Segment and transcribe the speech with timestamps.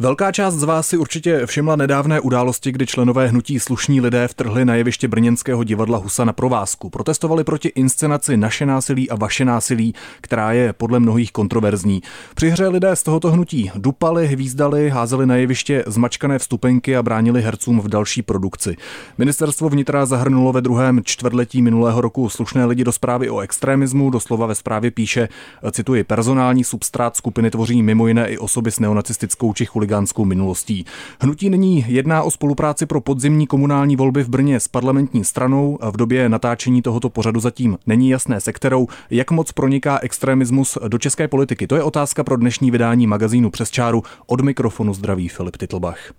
[0.00, 4.64] Velká část z vás si určitě všimla nedávné události, kdy členové hnutí slušní lidé vtrhli
[4.64, 6.90] na jeviště brněnského divadla Husa na provázku.
[6.90, 12.02] Protestovali proti inscenaci Naše násilí a vaše násilí, která je podle mnohých kontroverzní.
[12.34, 17.42] Při hře lidé z tohoto hnutí dupali, hvízdali, házeli na jeviště zmačkané vstupenky a bránili
[17.42, 18.76] hercům v další produkci.
[19.18, 24.10] Ministerstvo vnitra zahrnulo ve druhém čtvrtletí minulého roku slušné lidi do zprávy o extremismu.
[24.10, 25.28] Doslova ve zprávě píše,
[25.72, 30.84] cituji, personální substrát skupiny tvoří mimo jiné i osoby s neonacistickou či chuligánskou minulostí.
[31.20, 35.78] Hnutí nyní jedná o spolupráci pro podzimní komunální volby v Brně s parlamentní stranou.
[35.90, 40.98] V době natáčení tohoto pořadu zatím není jasné, se kterou, jak moc proniká extremismus do
[40.98, 41.66] české politiky.
[41.66, 44.02] To je otázka pro dnešní vydání magazínu Přes čáru.
[44.26, 46.12] Od mikrofonu zdraví Filip Titlbach.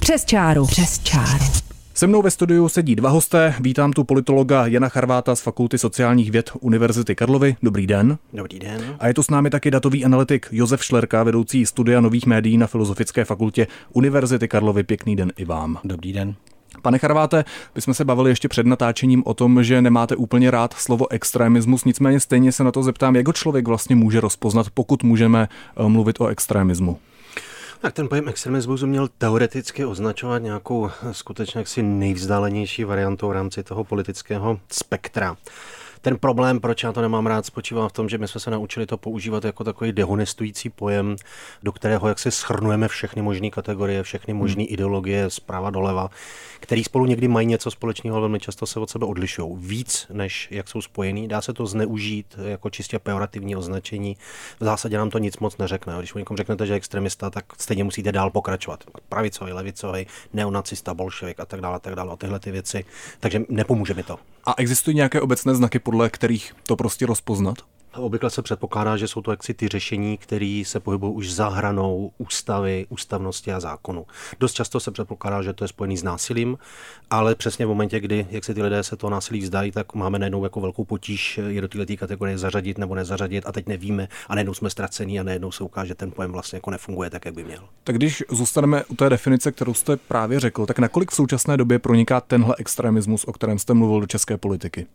[0.00, 0.66] Přes čáru.
[0.66, 1.44] Přes čáru.
[1.98, 3.54] Se mnou ve studiu sedí dva hosté.
[3.60, 7.56] Vítám tu politologa Jana Charváta z Fakulty sociálních věd Univerzity Karlovy.
[7.62, 8.18] Dobrý den.
[8.32, 8.96] Dobrý den.
[8.98, 12.66] A je tu s námi taky datový analytik Josef Šlerka, vedoucí studia nových médií na
[12.66, 14.82] Filozofické fakultě Univerzity Karlovy.
[14.82, 15.78] Pěkný den i vám.
[15.84, 16.34] Dobrý den.
[16.82, 20.74] Pane Charváte, my jsme se bavili ještě před natáčením o tom, že nemáte úplně rád
[20.74, 25.02] slovo extremismus, nicméně stejně se na to zeptám, jak ho člověk vlastně může rozpoznat, pokud
[25.02, 26.98] můžeme eh, mluvit o extremismu.
[27.80, 33.84] Tak ten pojem extremismus měl teoreticky označovat nějakou skutečně jaksi nejvzdálenější variantou v rámci toho
[33.84, 35.36] politického spektra.
[36.08, 38.86] Ten problém, proč já to nemám rád, spočívá v tom, že my jsme se naučili
[38.86, 41.16] to používat jako takový dehonestující pojem,
[41.62, 44.72] do kterého jak si schrnujeme všechny možné kategorie, všechny možné hmm.
[44.72, 46.10] ideologie zprava doleva,
[46.60, 49.56] který spolu někdy mají něco společného, ale velmi často se od sebe odlišují.
[49.56, 51.28] Víc, než jak jsou spojený.
[51.28, 54.16] Dá se to zneužít jako čistě pejorativní označení.
[54.60, 55.94] V zásadě nám to nic moc neřekne.
[55.98, 58.84] Když někomu řeknete, že je extremista, tak stejně musíte dál pokračovat.
[59.08, 62.84] Pravicový, levicový, neonacista, bolševik a tak dále, a tak dále, a tyhle ty věci.
[63.20, 64.18] Takže nepomůže mi to.
[64.48, 67.58] A existují nějaké obecné znaky, podle kterých to prostě rozpoznat?
[67.98, 72.12] Obvykle se předpokládá, že jsou to jaksi ty řešení, které se pohybují už za hranou
[72.18, 74.06] ústavy, ústavnosti a zákonu.
[74.40, 76.58] Dost často se předpokládá, že to je spojený s násilím,
[77.10, 80.18] ale přesně v momentě, kdy jak se ty lidé se to násilí vzdají, tak máme
[80.18, 84.34] najednou jako velkou potíž je do této kategorie zařadit nebo nezařadit a teď nevíme a
[84.34, 87.34] najednou jsme ztracení a najednou se ukáže, že ten pojem vlastně jako nefunguje tak, jak
[87.34, 87.64] by měl.
[87.84, 91.78] Tak když zůstaneme u té definice, kterou jste právě řekl, tak nakolik v současné době
[91.78, 94.86] proniká tenhle extremismus, o kterém jste mluvil do české politiky?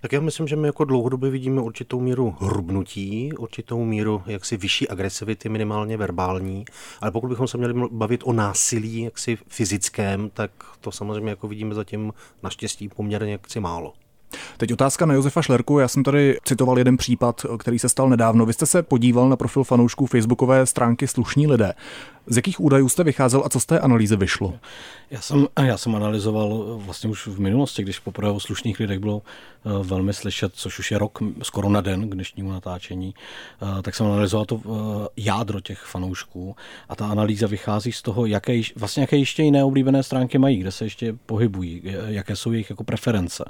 [0.00, 4.88] Tak já myslím, že my jako dlouhodobě vidíme určitou míru hrubnutí, určitou míru jaksi vyšší
[4.88, 6.64] agresivity, minimálně verbální,
[7.00, 11.74] ale pokud bychom se měli bavit o násilí jaksi fyzickém, tak to samozřejmě jako vidíme
[11.74, 13.92] zatím naštěstí poměrně jaksi málo.
[14.56, 15.78] Teď otázka na Josefa Šlerku.
[15.78, 18.46] Já jsem tady citoval jeden případ, který se stal nedávno.
[18.46, 21.74] Vy jste se podíval na profil fanoušků facebookové stránky Slušní lidé.
[22.26, 24.54] Z jakých údajů jste vycházel a co z té analýzy vyšlo?
[25.10, 29.22] Já jsem, já jsem analyzoval vlastně už v minulosti, když poprvé o slušných lidech bylo
[29.22, 33.14] eh, velmi slyšet, což už je rok skoro na den k dnešnímu natáčení,
[33.62, 36.56] eh, tak jsem analyzoval to eh, jádro těch fanoušků
[36.88, 40.72] a ta analýza vychází z toho, jaké, vlastně jaké ještě jiné oblíbené stránky mají, kde
[40.72, 43.44] se ještě pohybují, jaké jsou jejich jako preference.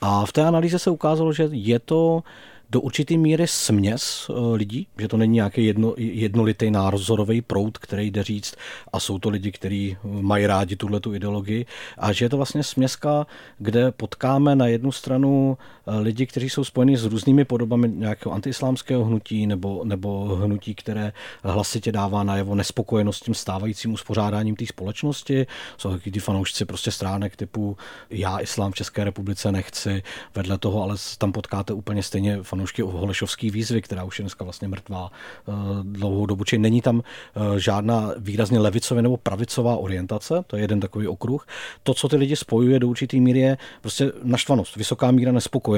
[0.00, 2.22] A v té analýze se ukázalo, že je to
[2.70, 8.10] do určité míry směs eh, lidí, že to není nějaký jedno, jednolitý názorový proud, který
[8.10, 8.54] jde říct,
[8.92, 11.66] a jsou to lidi, kteří mají rádi tuhle tu ideologii,
[11.98, 13.26] a že je to vlastně směska,
[13.58, 19.46] kde potkáme na jednu stranu lidi, kteří jsou spojeni s různými podobami nějakého antiislámského hnutí
[19.46, 25.46] nebo, nebo hnutí, které hlasitě dává najevo nespokojenost s tím stávajícím uspořádáním té společnosti.
[25.78, 27.76] Jsou taky ty fanoušci prostě stránek typu
[28.10, 30.02] já islám v České republice nechci,
[30.34, 34.68] vedle toho ale tam potkáte úplně stejně fanoušky Holešovský výzvy, která už je dneska vlastně
[34.68, 35.52] mrtvá eh,
[35.82, 40.80] dlouhou dobu, či není tam eh, žádná výrazně levicově nebo pravicová orientace, to je jeden
[40.80, 41.46] takový okruh.
[41.82, 45.75] To, co ty lidi spojuje do určitý míry, je prostě naštvanost, vysoká míra nespokojenosti.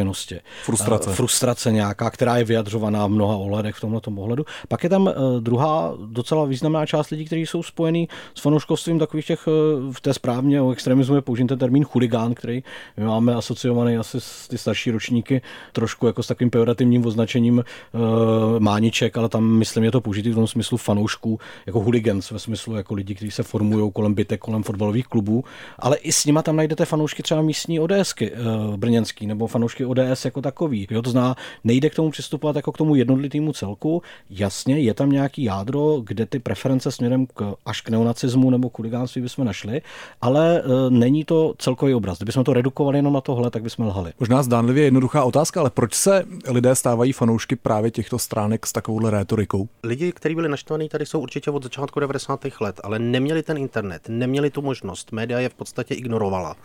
[0.64, 1.10] Frustrace.
[1.10, 4.44] Eh, frustrace nějaká, která je vyjadřovaná v mnoha ohledech v tomto ohledu.
[4.68, 9.48] Pak je tam druhá docela významná část lidí, kteří jsou spojení s fanouškovstvím takových těch,
[9.92, 12.62] v té správně o extremismu je použít ten termín chuligán, který
[12.96, 15.42] my máme asociovaný asi s ty starší ročníky
[15.72, 20.34] trošku jako s takovým pejorativním označením uh, mániček, ale tam myslím je to použitý v
[20.34, 24.62] tom smyslu fanoušků, jako hooligans ve smyslu jako lidi, kteří se formují kolem bytek, kolem
[24.62, 25.44] fotbalových klubů,
[25.78, 30.24] ale i s nima tam najdete fanoušky třeba místní ODSky uh, brněnský nebo fanoušky ODS
[30.24, 30.86] jako takový.
[30.90, 34.02] Jo, to zná, nejde k tomu přistupovat jako k tomu jednotlitému celku.
[34.30, 39.22] Jasně, je tam nějaký jádro, kde ty preference směrem k, až k neonacismu nebo kuligánství
[39.22, 39.82] bychom našli,
[40.20, 42.18] ale e, není to celkový obraz.
[42.18, 44.12] Kdybychom to redukovali jenom na tohle, tak bychom lhali.
[44.20, 49.10] Možná zdánlivě jednoduchá otázka, ale proč se lidé stávají fanoušky právě těchto stránek s takovouhle
[49.10, 49.68] rétorikou?
[49.82, 52.40] Lidi, kteří byli naštvaní, tady jsou určitě od začátku 90.
[52.60, 55.12] let, ale neměli ten internet, neměli tu možnost.
[55.12, 56.56] Média je v podstatě ignorovala.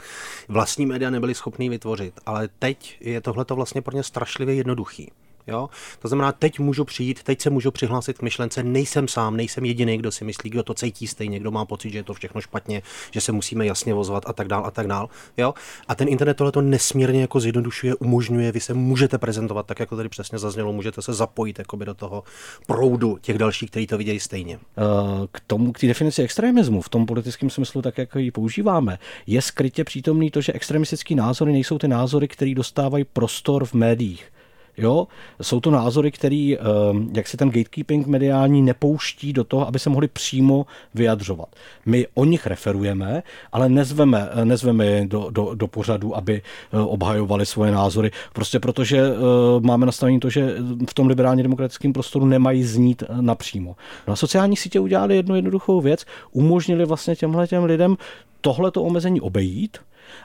[0.48, 5.12] Vlastní média nebyli schopní vytvořit, ale teď je tohle vlastně pro ně strašlivě jednoduchý.
[5.48, 5.70] Jo?
[6.00, 9.98] To znamená, teď můžu přijít, teď se můžu přihlásit k myšlence, nejsem sám, nejsem jediný,
[9.98, 12.82] kdo si myslí, kdo to cítí stejně, kdo má pocit, že je to všechno špatně,
[13.12, 15.10] že se musíme jasně vozvat a tak dál a tak dál.
[15.38, 15.54] Jo?
[15.88, 19.96] A ten internet tohle to nesmírně jako zjednodušuje, umožňuje, vy se můžete prezentovat, tak jako
[19.96, 22.24] tady přesně zaznělo, můžete se zapojit do toho
[22.68, 24.60] proudu těch dalších, kteří to vidějí stejně.
[24.78, 29.00] Eh, k tomu, k té definici extremismu v tom politickém smyslu, tak jak ji používáme,
[29.28, 34.34] je skrytě přítomný to, že extremistické názory nejsou ty názory, které dostávají prostor v médiích.
[34.78, 35.08] Jo,
[35.42, 39.90] jsou to názory, který, ehm, jak si ten gatekeeping mediální nepouští do toho, aby se
[39.90, 41.48] mohli přímo vyjadřovat.
[41.86, 46.42] My o nich referujeme, ale nezveme, nezveme je do, do, do pořadu, aby
[46.74, 48.12] eh, obhajovali svoje názory.
[48.34, 49.14] Prostě protože eh,
[49.60, 50.56] máme nastavení to, že
[50.90, 53.76] v tom liberálně demokratickém prostoru nemají znít eh, napřímo.
[54.08, 57.98] No a sociální sítě udělali jednu jednoduchou věc, umožnili vlastně těmhle těm lidem
[58.42, 59.78] tohleto omezení obejít,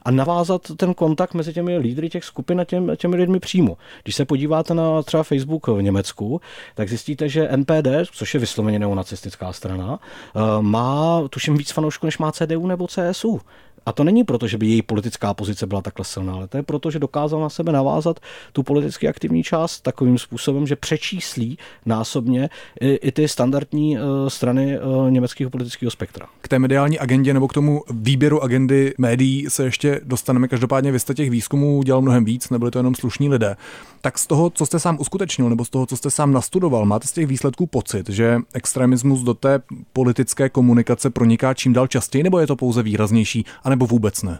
[0.02, 3.76] a navázat ten kontakt mezi těmi lídry těch skupin a těm, těmi lidmi přímo.
[4.02, 6.40] Když se podíváte na třeba Facebook v Německu,
[6.74, 12.18] tak zjistíte, že NPD, což je vysloveně neonacistická strana, eh, má tuším víc fanoušků, než
[12.18, 13.40] má CDU nebo CSU.
[13.86, 16.62] A to není proto, že by její politická pozice byla takhle silná, ale to je
[16.62, 18.20] proto, že dokázal na sebe navázat
[18.52, 24.80] tu politicky aktivní část takovým způsobem, že přečíslí násobně i, i ty standardní uh, strany
[24.80, 26.26] uh, německého politického spektra.
[26.40, 30.48] K té mediální agendě nebo k tomu výběru agendy médií se ještě dostaneme.
[30.48, 33.56] Každopádně vy jste těch výzkumů dělal mnohem víc, nebyli to jenom slušní lidé.
[34.00, 37.06] Tak z toho, co jste sám uskutečnil, nebo z toho, co jste sám nastudoval, máte
[37.06, 39.60] z těch výsledků pocit, že extremismus do té
[39.92, 44.38] politické komunikace proniká čím dál častěji, nebo je to pouze výraznější, anebo vůbec ne?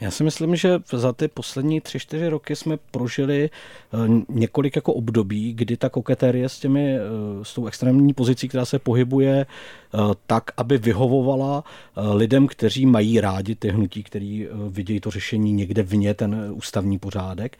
[0.00, 3.96] Já si myslím, že za ty poslední tři, čtyři roky jsme prožili eh,
[4.28, 7.00] několik jako období, kdy ta koketérie s, těmi, eh,
[7.42, 11.64] s tou extrémní pozicí, která se pohybuje eh, tak, aby vyhovovala
[12.12, 17.58] lidem, kteří mají rádi ty hnutí, který vidějí to řešení někde vně, ten ústavní pořádek,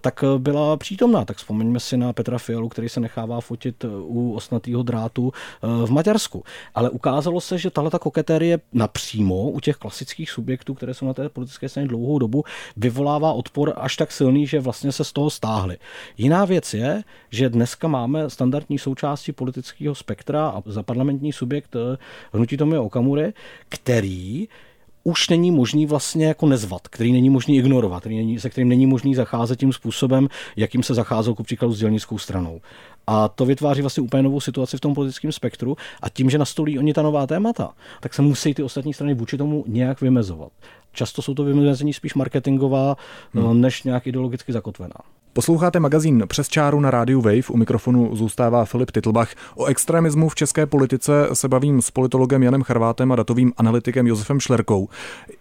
[0.00, 1.24] tak byla přítomná.
[1.24, 5.32] Tak vzpomeňme si na Petra Fialu, který se nechává fotit u osnatého drátu
[5.62, 6.44] v Maďarsku.
[6.74, 11.28] Ale ukázalo se, že tahle koketérie napřímo u těch klasických subjektů, které jsou na té
[11.28, 12.44] politické straně dlouhou dobu
[12.76, 15.76] vyvolává odpor až tak silný, že vlastně se z toho stáhli.
[16.18, 21.96] Jiná věc je, že dneska máme standardní součástí politického spektra a za parlamentní subjekt eh,
[22.32, 23.32] hnutí Tomio Okamury,
[23.68, 24.48] který
[25.06, 28.86] už není možný vlastně jako nezvat, který není možný ignorovat, který není, se kterým není
[28.86, 32.60] možný zacházet tím způsobem, jakým se zacházel ku příkladu s dělnickou stranou.
[33.06, 36.78] A to vytváří vlastně úplně novou situaci v tom politickém spektru a tím, že nastolí
[36.78, 37.70] oni ta nová témata,
[38.00, 40.52] tak se musí ty ostatní strany vůči tomu nějak vymezovat.
[40.92, 42.96] Často jsou to vymezení spíš marketingová,
[43.34, 43.60] hmm.
[43.60, 44.94] než nějak ideologicky zakotvená.
[45.32, 47.48] Posloucháte magazín Přes čáru na rádiu Wave.
[47.50, 49.34] U mikrofonu zůstává Filip Titlbach.
[49.54, 54.40] O extremismu v české politice se bavím s politologem Janem Charvátem a datovým analytikem Josefem
[54.40, 54.88] Šlerkou.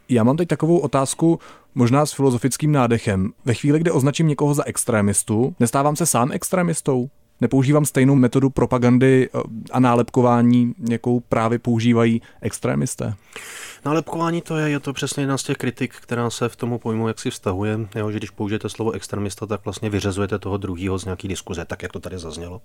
[0.10, 1.40] Já mám teď takovou otázku,
[1.76, 3.32] možná s filozofickým nádechem.
[3.46, 7.10] Ve chvíli, kdy označím někoho za extremistu, nestávám se sám extremistou?
[7.42, 9.40] Nepoužívám stejnou metodu propagandy eh,
[9.72, 13.16] a nálepkování, jakou právě používají extremisté?
[13.86, 17.08] Nálepkování to je, je to přesně jedna z těch kritik, která se v tomu pojmu
[17.08, 21.06] jak si vztahuje, jo, že když použijete slovo extremista, tak vlastně vyřezujete toho druhého z
[21.06, 22.62] nějaký diskuze, tak jak to tady zaznělo.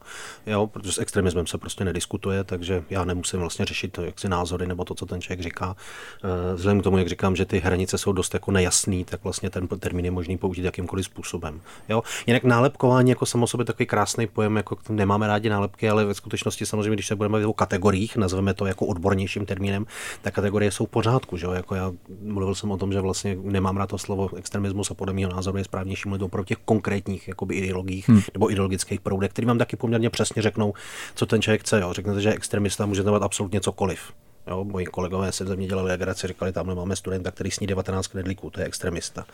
[0.47, 4.29] Jo, protože s extremismem se prostě nediskutuje, takže já nemusím vlastně řešit to, jak si
[4.29, 5.77] názory nebo to, co ten člověk říká.
[6.25, 9.51] Eh, vzhledem k tomu, jak říkám, že ty hranice jsou dost jako nejasný, tak vlastně
[9.51, 11.61] ten termín je možný použít jakýmkoliv způsobem.
[11.89, 12.03] Jo.
[12.27, 16.67] Jinak nálepkování jako samo sobě takový krásný pojem, jako nemáme rádi nálepky, ale ve skutečnosti
[16.67, 19.87] samozřejmě, když se budeme bavit o kategoriích, nazveme to jako odbornějším termínem,
[20.23, 21.37] tak kategorie jsou pořád pořádku.
[21.37, 21.47] Že?
[21.55, 25.13] Jako já mluvil jsem o tom, že vlastně nemám rád to slovo extremismus a podle
[25.13, 28.21] mého názoru je správnější mluvit opravdu těch konkrétních jakoby, ideologiích hmm.
[28.35, 30.75] nebo ideologických proudech, který vám taky poměrně přesně řeknou,
[31.15, 31.81] co ten člověk chce.
[31.81, 31.93] Jo?
[31.93, 34.13] Řeknete, že extremista může znamenat absolutně cokoliv.
[34.51, 38.07] Jo, moji kolegové se ze mě dělali legraci, říkali, tam máme studenta, který sní 19
[38.07, 39.25] knedlíků, to je extremista.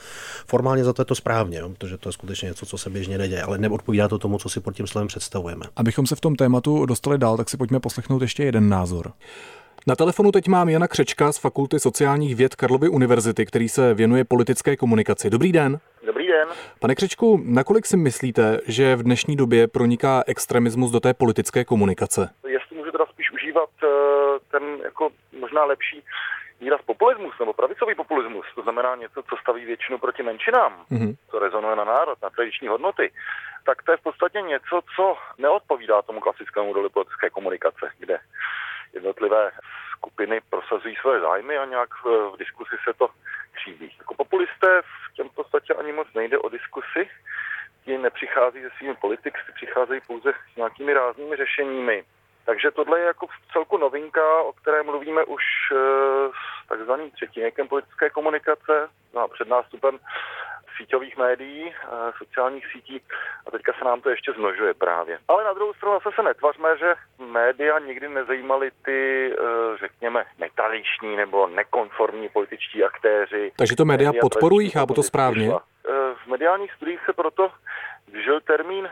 [0.47, 3.19] Formálně za to je to správně, jo, protože to je skutečně něco, co se běžně
[3.19, 5.67] neděje, ale neodpovídá to tomu, co si pod tím slovem představujeme.
[5.77, 9.13] Abychom se v tom tématu dostali dál, tak si pojďme poslechnout ještě jeden názor.
[9.87, 14.25] Na telefonu teď mám Jana Křečka z Fakulty sociálních věd Karlovy univerzity, který se věnuje
[14.25, 15.31] politické komunikaci.
[15.31, 15.79] Dobrý den.
[16.07, 16.49] Dobrý den.
[16.81, 22.31] Pane Křečku, nakolik si myslíte, že v dnešní době proniká extremismus do té politické komunikace?
[22.49, 23.87] Jestli můžu teda spíš užívat eh,
[24.59, 26.05] ten jako možná lepší
[26.61, 31.17] výraz populismus nebo pravicový populismus, to znamená něco, co staví většinu proti menšinám, mm-hmm.
[31.31, 33.13] co rezonuje na národ, na tradiční hodnoty,
[33.65, 38.19] tak to je v podstatě něco, co neodpovídá tomu klasickému modelu politické komunikace, kde
[38.93, 39.51] jednotlivé
[39.97, 43.09] skupiny prosazují své zájmy a nějak v, v diskusi se to
[43.53, 43.93] kříví.
[43.99, 47.09] Jako populisté v těm podstatě ani moc nejde o diskusi,
[47.85, 52.05] ti nepřichází se svými politiky, přicházejí pouze s nějakými ráznými řešeními.
[52.47, 55.77] Takže tohle je jako v celku novinka, o které mluvíme už eh,
[56.65, 59.99] s takzvaným třetím politické komunikace, no, před nástupem
[60.77, 63.03] síťových médií, eh, sociálních sítí
[63.47, 65.19] a teďka se nám to ještě zmnožuje právě.
[65.29, 71.17] Ale na druhou stranu zase se netvařme, že média nikdy nezajímaly ty, eh, řekněme, netradiční
[71.17, 73.53] nebo nekonformní političtí aktéři.
[73.59, 75.51] Takže to média, média podporují, chápu to správně?
[76.25, 77.51] V mediálních studiích se proto
[78.13, 78.89] vžil termín,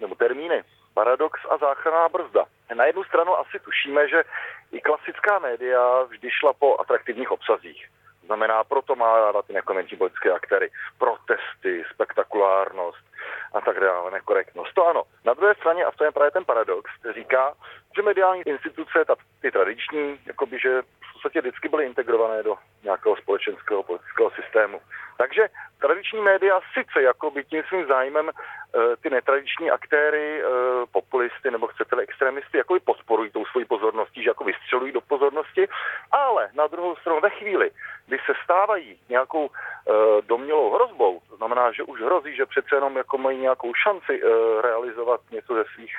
[0.00, 0.62] nebo termíny
[0.94, 2.44] paradox a záchranná brzda.
[2.74, 4.24] Na jednu stranu asi tušíme, že
[4.72, 7.88] i klasická média vždy šla po atraktivních obsazích.
[8.26, 10.70] Znamená, proto má ráda ty nekonvenční politické aktéry.
[10.98, 13.06] Protesty, spektakulárnost
[13.54, 14.74] a tak dále, nekorektnost.
[14.74, 15.02] To ano.
[15.24, 17.54] Na druhé straně, a to je právě ten paradox, říká,
[17.96, 23.16] že mediální instituce, ta, ty tradiční, jakoby, že v podstatě vždycky byly integrované do nějakého
[23.16, 24.80] společenského politického systému.
[25.18, 25.48] Takže
[25.80, 30.46] tradiční média sice jakoby tím svým zájmem eh, ty netradiční aktéry, eh,
[30.92, 35.68] populisty nebo chcete extremisty, jakoby podporují tou svojí pozorností, že jako vystřelují do pozornosti,
[36.12, 37.70] ale na druhou stranu ve chvíli,
[38.06, 42.96] kdy se stávají nějakou eh, domělou hrozbou, to znamená, že už hrozí, že přece jenom
[42.96, 44.20] jako mají nějakou šanci
[44.60, 45.96] realizovat něco ze svých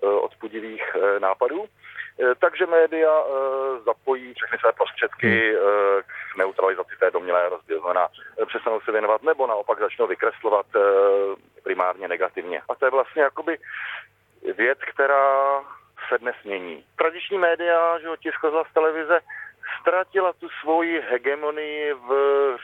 [0.00, 0.82] odpudivých
[1.18, 1.64] nápadů,
[2.38, 3.24] takže média
[3.84, 6.02] zapojí všechny své prostředky hmm.
[6.32, 7.50] k neutralizaci té domělé.
[7.80, 8.08] Znamená,
[8.46, 10.80] přestanou se věnovat nebo naopak začnou vykreslovat eh,
[11.62, 12.62] primárně negativně.
[12.68, 13.58] A to je vlastně jakoby
[14.56, 15.60] věc, která
[16.08, 16.84] se dnes mění.
[16.96, 18.38] Tradiční média, že tisk
[18.70, 19.20] z televize,
[19.80, 22.10] ztratila tu svoji hegemonii v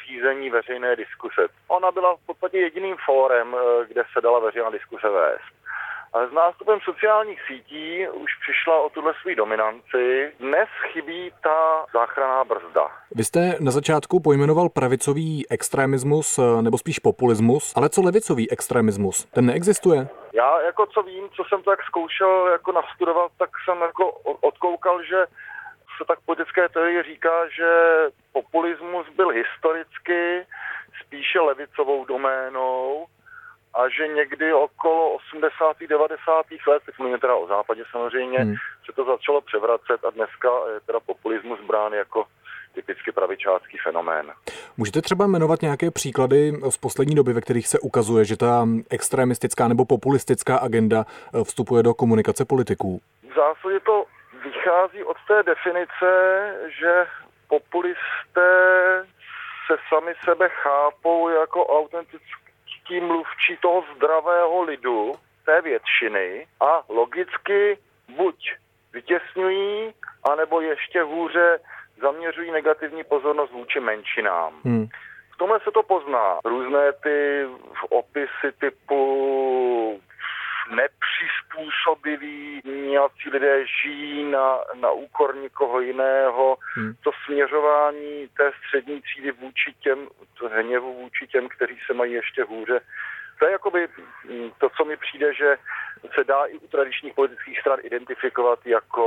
[0.06, 1.46] řízení veřejné diskuse.
[1.68, 5.63] Ona byla v podstatě jediným fórem, eh, kde se dala veřejná diskuse vést.
[6.14, 10.32] Ale s nástupem sociálních sítí už přišla o tuhle svou dominanci.
[10.40, 12.88] Dnes chybí ta záchranná brzda.
[13.14, 19.24] Vy jste na začátku pojmenoval pravicový extremismus, eh, nebo spíš populismus, ale co levicový extremismus?
[19.24, 20.08] Ten neexistuje?
[20.34, 25.26] Já jako co vím, co jsem tak zkoušel jako nastudovat, tak jsem jako odkoukal, že
[25.98, 27.70] se tak politické teorie říká, že
[28.32, 30.46] populismus byl historicky
[31.04, 33.06] spíše levicovou doménou
[33.74, 35.76] a že někdy okolo 80.
[35.88, 36.46] 90.
[36.68, 38.54] let, teď mluvíme teda o západě samozřejmě, hmm.
[38.86, 42.24] se to začalo převracet a dneska je teda populismus brán jako
[42.74, 44.32] typicky pravičácký fenomén.
[44.76, 49.68] Můžete třeba jmenovat nějaké příklady z poslední doby, ve kterých se ukazuje, že ta extremistická
[49.68, 51.04] nebo populistická agenda
[51.44, 53.00] vstupuje do komunikace politiků?
[53.22, 54.04] V zásadě to
[54.44, 56.10] vychází od té definice,
[56.80, 57.06] že
[57.48, 58.50] populisté
[59.66, 62.43] se sami sebe chápou jako autentický
[62.84, 65.12] politický mluvčí toho zdravého lidu,
[65.44, 67.78] té většiny a logicky
[68.16, 68.36] buď
[68.92, 69.94] vytěsňují,
[70.32, 71.58] anebo ještě hůře
[72.02, 74.52] zaměřují negativní pozornost vůči menšinám.
[74.64, 74.86] Hmm.
[75.34, 76.38] V tomhle se to pozná.
[76.44, 77.44] Různé ty
[77.90, 80.00] opisy typu
[80.70, 86.56] nepřizpůsobiví, nějací lidé žijí na, na úkor někoho jiného.
[86.74, 86.94] Hmm.
[87.04, 89.98] To směřování té střední třídy vůči těm,
[90.38, 92.80] to hněvu vůči těm, kteří se mají ještě hůře,
[93.38, 93.88] to je jakoby
[94.30, 95.56] mm, to, co mi přijde, že
[96.14, 99.06] se dá i u tradičních politických stran identifikovat jako,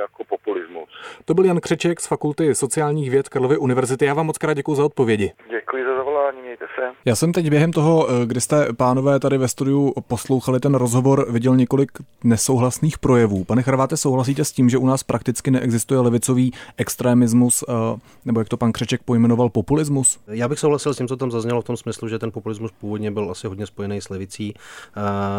[0.00, 0.90] jako populismus.
[1.24, 4.04] To byl Jan Křeček z Fakulty sociálních věd Karlovy univerzity.
[4.04, 5.32] Já vám moc krát děkuji za odpovědi.
[5.50, 6.93] Děkuji za zavolání, mějte se.
[7.06, 11.26] Já jsem teď během toho, eh, kdy jste pánové tady ve studiu poslouchali ten rozhovor,
[11.30, 11.90] viděl několik
[12.24, 13.44] nesouhlasných projevů.
[13.44, 17.72] Pane Chrváte, souhlasíte s tím, že u nás prakticky neexistuje levicový extremismus, eh,
[18.24, 20.18] nebo jak to pan Křeček pojmenoval, populismus?
[20.26, 23.10] Já bych souhlasil s tím, co tam zaznělo v tom smyslu, že ten populismus původně
[23.10, 24.54] byl asi hodně spojený s levicí,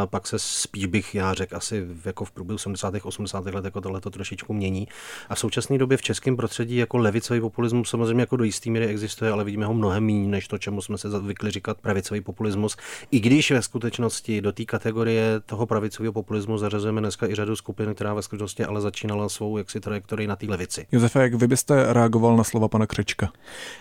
[0.10, 2.94] pak se spíš bych já řekl asi jako v průběhu 70.
[3.04, 3.46] 80.
[3.46, 4.88] let jako tohle to trošičku mění.
[5.30, 8.86] A v současné době v českém prostředí jako levicový populismus samozřejmě jako do jisté míry
[8.86, 12.78] existuje, ale vidíme ho mnohem méně, než to, čemu jsme se zvykli říkat pravicový populismus.
[13.12, 17.96] I když ve skutečnosti do té kategorie toho pravicového populismu zařazujeme dneska i řadu skupin,
[17.96, 20.88] která ve skutečnosti ale začínala svou jaksi trajektorii na té levici.
[20.92, 23.32] Josefe, jak vy byste reagoval na slova pana Křečka?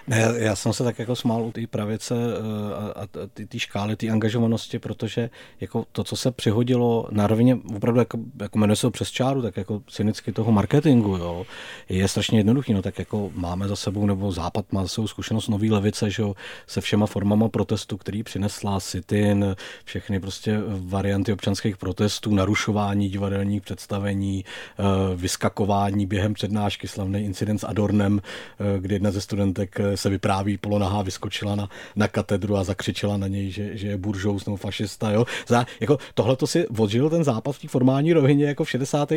[0.07, 3.07] Ne, já jsem se tak jako smál u té pravice eh, a
[3.49, 8.59] ty škály, té angažovanosti, protože jako to, co se přihodilo na rovině opravdu jako, jako
[8.59, 11.47] jmenuje se přes čáru, tak jako cynicky toho marketingu, jo,
[11.89, 15.49] je strašně jednoduchý, no tak jako máme za sebou, nebo Západ má za sebou zkušenost
[15.49, 16.35] nový levice, že jo,
[16.67, 24.45] se všema formama protestu, který přinesla sitin, všechny prostě varianty občanských protestů, narušování divadelních představení,
[24.45, 24.83] eh,
[25.17, 31.03] vyskakování během přednášky, slavný incident s Adornem, eh, kdy jedna ze studentek se vypráví polonahá,
[31.03, 35.11] vyskočila na, na katedru a zakřičela na něj, že, že je buržous nebo fašista.
[35.11, 35.25] Jo?
[35.49, 39.13] Zá, jako, tohle to si odžil ten zápas v té formální rovině jako v 60.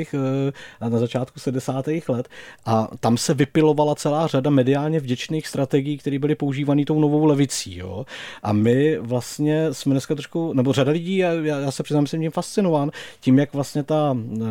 [0.79, 1.85] a na začátku 70.
[2.09, 2.27] let
[2.65, 7.77] a tam se vypilovala celá řada mediálně vděčných strategií, které byly používané tou novou levicí.
[7.77, 8.05] Jo?
[8.43, 12.31] A my vlastně jsme dneska trošku, nebo řada lidí, já, já se přiznám, jsem tím
[12.31, 14.47] fascinován, tím, jak vlastně ta uh,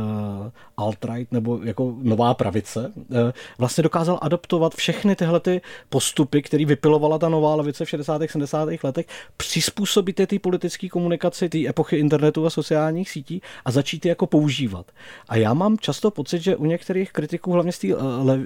[0.76, 3.16] alt-right nebo jako nová pravice uh,
[3.58, 8.22] vlastně dokázal adoptovat všechny tyhle ty postupy, které vypilovala ta nová levice v 60.
[8.26, 8.68] 70.
[8.82, 14.08] letech, přizpůsobit je té politické komunikaci, té epochy internetu a sociálních sítí a začít je
[14.08, 14.86] jako používat.
[15.28, 17.88] A já mám často pocit, že u některých kritiků, hlavně z té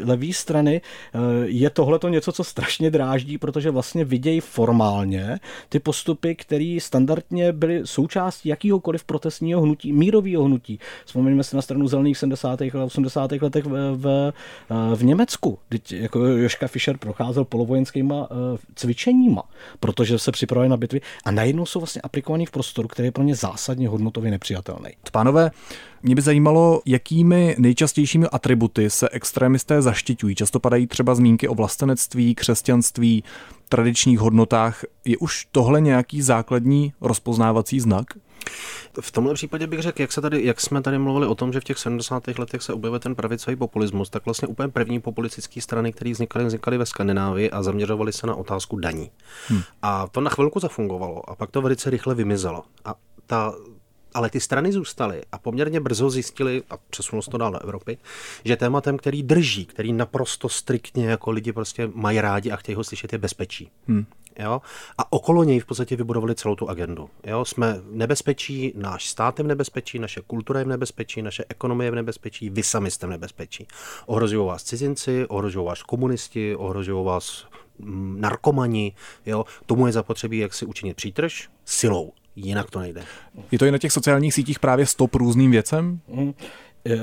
[0.05, 5.30] levé strany, eh, je tohle to něco, co strašně dráždí, protože vlastně vidějí formálně
[5.69, 10.79] ty postupy, které standardně byly součástí jakýhokoliv protestního hnutí, mírového hnutí.
[11.05, 12.63] Vzpomeňme si na stranu zelených 70.
[12.63, 13.33] a 80.
[13.33, 14.33] letech v, v,
[14.71, 19.43] eh, v Německu, kdy jako Joška Fischer procházel polovojenskýma eh, cvičeníma,
[19.81, 23.23] protože se připravuje na bitvy a najednou jsou vlastně aplikovaný v prostoru, který je pro
[23.25, 24.91] ně zásadně hodnotově nepřijatelný.
[25.13, 25.51] Pánové,
[26.03, 30.35] mě by zajímalo, jakými nejčastějšími atributy se extrémisté zaštiťují.
[30.35, 33.25] Často padají třeba zmínky o vlastenectví, křesťanství,
[33.69, 34.85] tradičních hodnotách.
[35.05, 38.07] Je už tohle nějaký základní rozpoznávací znak?
[39.01, 41.61] V tomhle případě bych řekl, jak, se tady, jak jsme tady mluvili o tom, že
[41.61, 42.29] v těch 70.
[42.39, 46.79] letech se objevil ten pravicový populismus, tak vlastně úplně první populistické strany, které vznikaly, vznikaly
[46.79, 49.11] ve Skandinávii a zaměřovaly se na otázku daní.
[49.49, 49.63] Hmm.
[49.83, 52.63] A to na chvilku zafungovalo a pak to velice rychle vymizelo.
[52.85, 52.95] A
[53.27, 53.53] ta
[54.15, 57.99] ale ty strany zůstaly a poměrně brzo zjistili, a přesunulo se to dál do Evropy,
[58.45, 62.85] že tématem, který drží, který naprosto striktně jako lidi prostě mají rádi a chtějí ho
[62.85, 63.71] slyšet, je bezpečí.
[63.89, 64.07] Hmm.
[64.39, 64.63] Jo?
[64.99, 67.11] A okolo něj v podstatě vybudovali celou tu agendu.
[67.27, 67.45] Jo?
[67.45, 71.87] Jsme v nebezpečí, náš stát je v nebezpečí, naše kultura je v nebezpečí, naše ekonomie
[71.87, 73.67] je v nebezpečí, vy sami jste v nebezpečí.
[74.07, 77.47] Ohrožují vás cizinci, ohrožují vás komunisti, ohrožují vás
[77.79, 78.95] mm, narkomani.
[79.27, 79.45] Jo?
[79.67, 82.13] Tomu je zapotřebí, jak si učinit přítrž silou.
[82.37, 83.03] Jinak to nejde.
[83.51, 86.01] Je to i na těch sociálních sítích právě stop různým věcem?
[86.09, 86.33] Mm.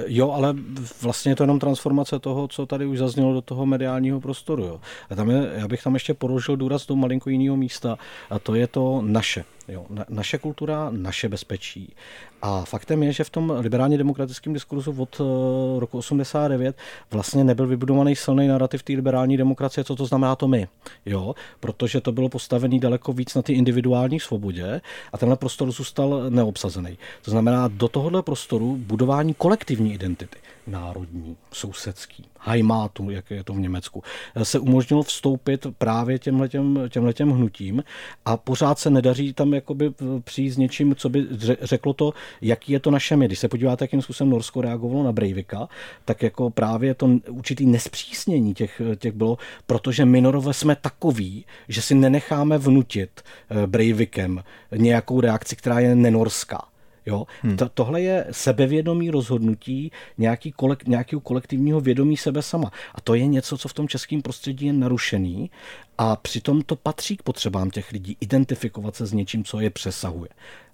[0.08, 0.56] Jo, ale
[1.02, 4.64] vlastně je to jenom transformace toho, co tady už zaznělo do toho mediálního prostoru.
[4.64, 4.82] Jo.
[5.10, 7.98] A tam je, já bych tam ještě položil důraz do malinko jiného místa
[8.30, 9.46] a to je to naše.
[9.68, 11.96] Jo, na, naše kultura, naše bezpečí.
[12.42, 16.76] A faktem je, že v tom liberálně demokratickém diskurzu od uh, roku 89
[17.12, 20.68] vlastně nebyl vybudovaný silný narrativ té liberální demokracie, co to znamená to my.
[21.06, 24.82] Jo, protože to bylo postavené daleko víc na ty individuální svobodě
[25.14, 26.98] a tenhle prostor zůstal neobsazený.
[27.22, 30.38] To znamená do tohohle prostoru budování kolektivní identity
[30.68, 34.04] národní, sousedský, Heimátu, jak je to v Německu,
[34.44, 37.84] se umožnilo vstoupit právě těmhletěm, těmhletěm hnutím
[38.26, 41.28] a pořád se nedaří tam jakoby přijít s něčím, co by
[41.62, 43.26] řeklo to, jaký je to naše my.
[43.26, 45.68] Když se podíváte, jakým způsobem Norsko reagovalo na Breivika,
[46.06, 51.96] tak jako právě to určitý nespřísnění těch, těch bylo, protože minorové jsme takový, že si
[51.96, 54.44] nenecháme vnutit eh, Breivikem
[54.76, 56.62] nějakou reakci, která je nenorská.
[57.08, 57.26] Jo?
[57.42, 57.58] Hmm.
[57.58, 62.72] To, tohle je sebevědomí rozhodnutí nějaký kolek, nějakého kolektivního vědomí sebe sama.
[62.96, 65.52] A to je něco, co v tom českém prostředí je narušený
[65.98, 70.30] a přitom to patří k potřebám těch lidí identifikovat se s něčím, co je přesahuje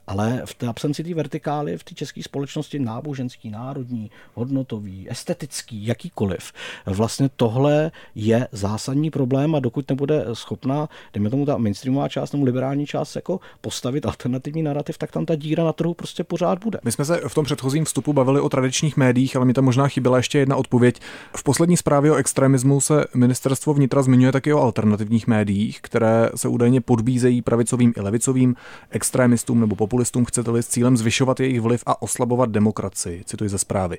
[0.07, 6.51] ale v té absenci té vertikály v té české společnosti náboženský, národní, hodnotový, estetický, jakýkoliv,
[6.85, 12.45] vlastně tohle je zásadní problém a dokud nebude schopná, dejme tomu ta mainstreamová část nebo
[12.45, 16.79] liberální část jako postavit alternativní narrativ, tak tam ta díra na trhu prostě pořád bude.
[16.83, 19.87] My jsme se v tom předchozím vstupu bavili o tradičních médiích, ale mi tam možná
[19.87, 20.99] chyběla ještě jedna odpověď.
[21.37, 26.47] V poslední zprávě o extremismu se ministerstvo vnitra zmiňuje taky o alternativních médiích, které se
[26.47, 28.55] údajně podbízejí pravicovým i levicovým
[28.89, 33.97] extremistům nebo populistům, chcete-li s cílem zvyšovat jejich vliv a oslabovat demokracii, cituji ze zprávy.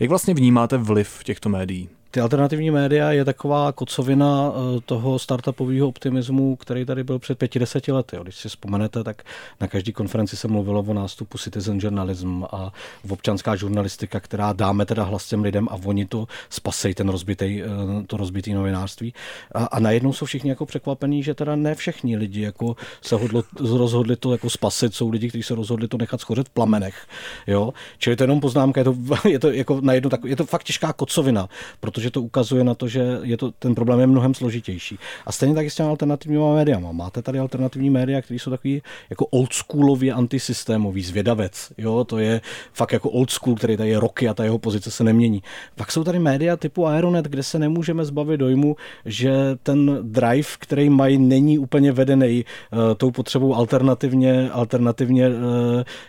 [0.00, 1.88] Jak vlastně vnímáte vliv těchto médií?
[2.16, 7.58] Ty alternativní média je taková kocovina eh, toho startupového optimismu, který tady byl před pěti,
[7.58, 8.16] deseti lety.
[8.22, 9.22] Když si vzpomenete, tak
[9.60, 12.72] na každé konferenci se mluvilo o nástupu citizen journalism a
[13.08, 17.66] občanská žurnalistika, která dáme teda hlas těm lidem a oni to spasej ten rozbitý, eh,
[18.06, 19.14] to rozbitý novinářství.
[19.54, 23.42] A, a najednou jsou všichni jako překvapení, že teda ne všichni lidi jako se hodlo,
[23.60, 27.06] rozhodli to jako spasit, jsou lidi, kteří se rozhodli to nechat schořet v plamenech.
[27.46, 27.72] Jo?
[27.98, 28.94] Čili to je jenom poznámka, je to,
[29.28, 31.48] je to jako najednou tak, je to fakt těžká kocovina,
[31.80, 34.98] protože protože to ukazuje na to, že je to, ten problém je mnohem složitější.
[35.26, 36.92] A stejně tak s těmi alternativními médiama.
[36.92, 41.72] Máte tady alternativní média, které jsou takový jako oldschoolově antisystémový, zvědavec.
[41.78, 42.40] Jo, to je
[42.72, 45.42] fakt jako old school, který tady je roky a ta jeho pozice se nemění.
[45.74, 50.90] Pak jsou tady média typu Aeronet, kde se nemůžeme zbavit dojmu, že ten drive, který
[50.90, 55.34] mají, není úplně vedený uh, tou potřebou alternativně, alternativně uh,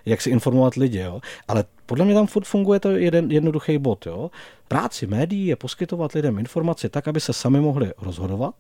[0.06, 1.00] jak si informovat lidi.
[1.00, 1.20] Jo.
[1.48, 4.06] Ale podle mě tam furt funguje to jeden jednoduchý bod.
[4.06, 4.32] Jo.
[4.67, 8.56] Práci médií je poskytovat lidem informace tak, aby se sami mohli rozhodovat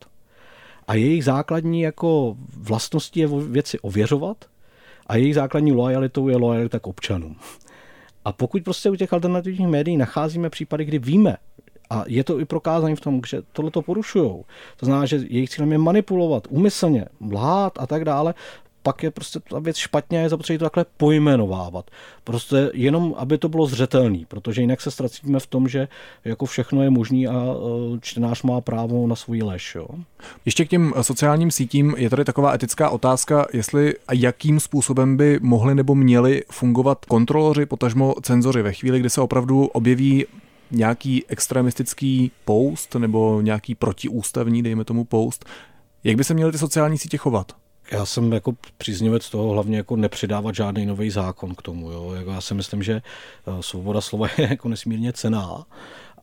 [0.87, 4.45] a jejich základní jako vlastností je věci ověřovat
[5.07, 7.35] a jejich základní lojalitou je lojalita k občanům.
[8.25, 11.37] A pokud prostě u těch alternativních médií nacházíme případy, kdy víme,
[11.89, 14.31] a je to i prokázané v tom, že tohle to porušují.
[14.77, 18.33] To znamená, že jejich cílem je manipulovat, umyslně, lhát a tak dále
[18.87, 21.91] pak je prostě ta věc špatně a je zapotřebí to takhle pojmenovávat.
[22.23, 25.87] Prostě jenom, aby to bylo zřetelný, protože jinak se ztracíme v tom, že
[26.25, 29.75] jako všechno je možný a e, čtenář má právo na svůj lež.
[29.75, 29.87] Jo.
[30.45, 35.39] Ještě k těm sociálním sítím je tady taková etická otázka, jestli a jakým způsobem by
[35.41, 40.25] mohli nebo měli fungovat kontroloři, potažmo cenzoři ve chvíli, kdy se opravdu objeví
[40.71, 45.45] nějaký extremistický post nebo nějaký protiústavní, dejme tomu post,
[46.03, 47.66] jak by se měly ty sociální sítě chovat?
[47.91, 51.91] Já jsem jako příznivec toho hlavně jako nepřidávat žádný nový zákon k tomu.
[51.91, 52.13] Jo.
[52.13, 52.93] Jako já si myslím, že
[53.47, 55.65] eh, svoboda slova je jako nesmírně cená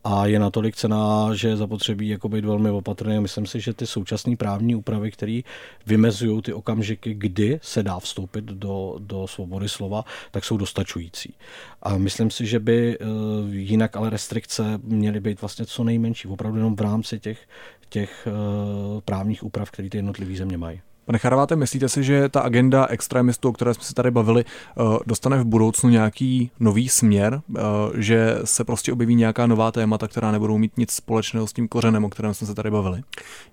[0.04, 3.20] a je natolik cená, že je zapotřebí jako být velmi opatrný.
[3.20, 5.40] Myslím si, že ty současné právní úpravy, které
[5.86, 11.34] vymezují ty okamžiky, kdy se dá vstoupit do, do svobody slova, tak jsou dostačující.
[11.82, 13.04] A myslím si, že by eh,
[13.50, 17.48] jinak ale restrikce měly být vlastně co nejmenší, opravdu jenom v rámci těch,
[17.88, 20.80] těch eh, právních úprav, které ty jednotlivé země mají.
[21.04, 24.98] Pane Charváte, myslíte si, že ta agenda extremistů, o které jsme se tady bavili, eh,
[25.06, 27.60] dostane v budoucnu nějaký nový směr, eh,
[27.94, 32.04] že se prostě objeví nějaká nová témata, která nebudou mít nic společného s tím kořenem,
[32.04, 33.02] o kterém jsme se tady bavili?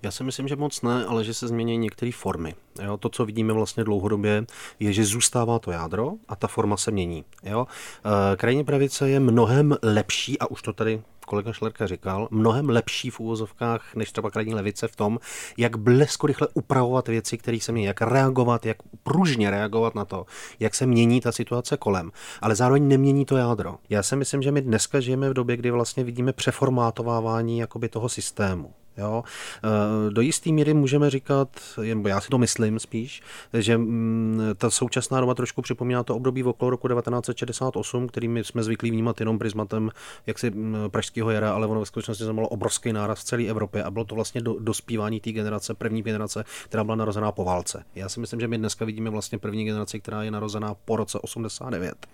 [0.02, 2.54] Já si myslím, že moc ne, ale že se změní některé formy.
[2.82, 4.44] Jo, to, co vidíme vlastně dlouhodobě,
[4.80, 7.24] je, že zůstává to jádro a ta forma se mění.
[7.42, 7.66] Jo?
[8.04, 13.10] Eh, krajní pravice je mnohem lepší, a už to tady kolega Šlerka říkal, mnohem lepší
[13.10, 15.18] v úvozovkách než třeba krajní levice v tom,
[15.56, 20.26] jak blesko rychle upravovat věci, které se mění, jak reagovat, jak pružně reagovat na to,
[20.60, 23.76] jak se mění ta situace kolem, ale zároveň nemění to jádro.
[23.90, 28.08] Já si myslím, že my dneska žijeme v době, kdy vlastně vidíme přeformátovávání jakoby toho
[28.08, 28.74] systému.
[28.96, 29.24] Jo?
[29.64, 31.48] Eh, do jisté míry můžeme říkat,
[31.94, 36.44] nebo já si to myslím spíš, že mm, ta současná doba trošku připomíná to období
[36.44, 39.90] okolo roku 1968, který my jsme zvyklí vnímat jenom prismatem
[40.26, 43.90] jaksi mm, pražského jara, ale ono ve skutečnosti znamenalo obrovský náraz v celé Evropě a
[43.90, 47.84] bylo to vlastně do, dospívání té generace, první generace, která byla narozená po válce.
[47.94, 51.18] Já si myslím, že my dneska vidíme vlastně první generaci, která je narozená po roce
[51.18, 52.06] 89,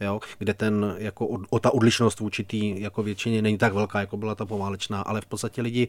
[0.00, 0.20] jo?
[0.38, 4.34] kde ten, jako o, ta odlišnost vůči té jako většině není tak velká, jako byla
[4.34, 5.88] ta poválečná, ale v podstatě lidi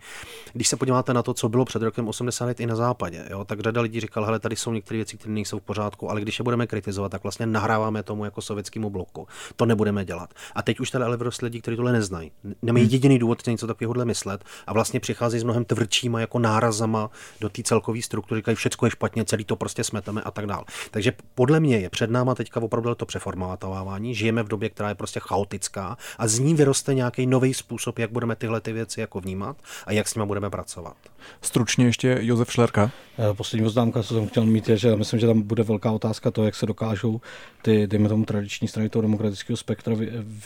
[0.53, 3.59] když se podíváte na to, co bylo před rokem 80 i na západě, jo, tak
[3.59, 6.43] řada lidí říkal, hele, tady jsou některé věci, které nejsou v pořádku, ale když je
[6.43, 9.27] budeme kritizovat, tak vlastně nahráváme tomu jako sovětskému bloku.
[9.55, 10.33] To nebudeme dělat.
[10.55, 12.31] A teď už tady ale vyrost lidi, kteří tohle neznají.
[12.61, 12.93] Nemají hmm.
[12.93, 17.63] jediný důvod něco takového myslet a vlastně přichází s mnohem tvrdšíma jako nárazama do té
[17.63, 20.65] celkové struktury, říkají, všechno je špatně, celý to prostě smeteme a tak dál.
[20.91, 24.15] Takže podle mě je před náma teďka opravdu to přeformatovávání.
[24.15, 28.11] Žijeme v době, která je prostě chaotická a z ní vyroste nějaký nový způsob, jak
[28.11, 30.97] budeme tyhle ty věci jako vnímat a jak s nimi budeme pracovat.
[31.41, 32.91] Stručně ještě Josef Šlerka.
[33.19, 36.31] Eh, poslední poznámka, co jsem chtěl mít, je, že myslím, že tam bude velká otázka
[36.31, 37.21] to, jak se dokážou
[37.61, 39.95] ty, dejme tomu, tradiční strany toho demokratického spektra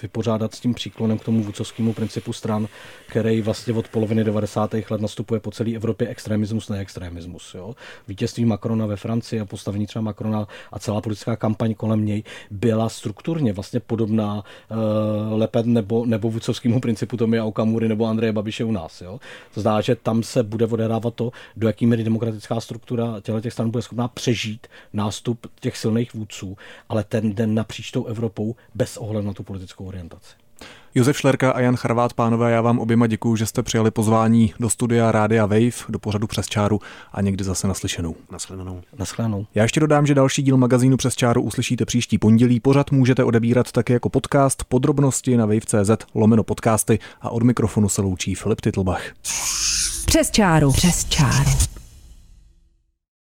[0.01, 2.67] vypořádat s tím příklonem k tomu vůcovskému principu stran,
[3.07, 4.73] který vlastně od poloviny 90.
[4.73, 7.53] let nastupuje po celé Evropě extremismus, ne extremismus.
[7.57, 7.75] Jo?
[8.07, 12.89] Vítězství Macrona ve Francii a postavení třeba Macrona a celá politická kampaň kolem něj byla
[12.89, 18.71] strukturně vlastně podobná uh, Lepet nebo, nebo vůcovskému principu Tomia Okamury nebo Andreje Babiše u
[18.71, 19.01] nás.
[19.01, 19.19] Jo?
[19.53, 23.53] To znamená, že tam se bude odehrávat to, do jaký míry demokratická struktura těchto těch
[23.53, 26.57] stran bude schopná přežít nástup těch silných vůdců,
[26.89, 30.41] ale ten den napříč tou Evropou bez ohledu na tu politickou orientaci.
[30.95, 34.69] Josef Šlerka a Jan Charvát, pánové, já vám oběma děkuji, že jste přijali pozvání do
[34.69, 36.79] studia Rádia Wave, do pořadu Přes čáru
[37.13, 38.15] a někdy zase naslyšenou.
[38.31, 38.81] Naschledanou.
[38.99, 39.45] Naschledanou.
[39.55, 42.59] Já ještě dodám, že další díl magazínu Přes čáru uslyšíte příští pondělí.
[42.59, 48.01] Pořad můžete odebírat také jako podcast, podrobnosti na wave.cz lomeno podcasty a od mikrofonu se
[48.01, 49.03] loučí Filip Titlbach.
[50.11, 50.71] Přes čáru.
[50.71, 51.51] Přes čáru.